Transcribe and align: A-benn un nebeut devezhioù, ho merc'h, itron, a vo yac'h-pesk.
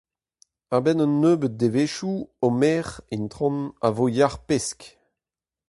A-benn 0.75 1.03
un 1.05 1.15
nebeut 1.21 1.55
devezhioù, 1.59 2.13
ho 2.43 2.47
merc'h, 2.59 2.97
itron, 3.15 3.57
a 3.85 3.87
vo 3.95 4.05
yac'h-pesk. 4.17 4.81